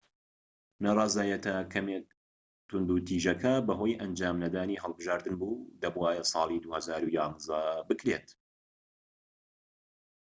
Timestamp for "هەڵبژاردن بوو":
4.83-5.67